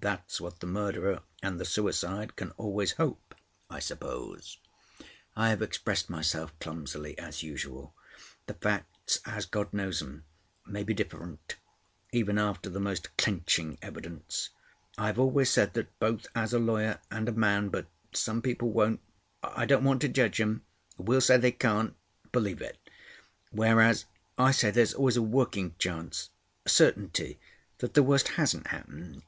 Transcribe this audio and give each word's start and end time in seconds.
"That's 0.00 0.40
what 0.40 0.60
the 0.60 0.66
murderer 0.66 1.22
and 1.42 1.58
the 1.58 1.64
suicide 1.64 2.36
can 2.36 2.52
always 2.52 2.92
hope—I 2.92 3.80
suppose." 3.80 4.58
"I 5.34 5.48
have 5.48 5.60
expressed 5.62 6.08
myself 6.08 6.56
clumsily 6.60 7.18
as 7.18 7.42
usual. 7.42 7.94
The 8.46 8.54
facts 8.54 9.18
as 9.24 9.46
God 9.46 9.72
knows 9.72 10.00
'em—may 10.00 10.84
be 10.84 10.94
different—even 10.94 12.38
after 12.38 12.70
the 12.70 12.78
most 12.78 13.16
clinching 13.16 13.76
evidence. 13.82 14.50
I've 14.96 15.18
always 15.18 15.50
said 15.50 15.72
that—both 15.74 16.28
as 16.32 16.52
a 16.52 16.60
lawyer 16.60 17.00
and 17.10 17.28
a 17.28 17.32
man, 17.32 17.68
but 17.68 17.86
some 18.12 18.40
people 18.40 18.70
won't—I 18.70 19.66
don't 19.66 19.84
want 19.84 20.00
to 20.02 20.08
judge 20.08 20.38
'em—we'll 20.40 21.22
say 21.22 21.38
they 21.38 21.50
can't—believe 21.50 22.60
it; 22.62 22.78
whereas 23.50 24.04
I 24.36 24.52
say 24.52 24.70
there's 24.70 24.94
always 24.94 25.16
a 25.16 25.22
working 25.22 25.74
chance—a 25.78 26.68
certainty—that 26.68 27.94
the 27.94 28.02
worst 28.04 28.28
hasn't 28.28 28.68
happened." 28.68 29.22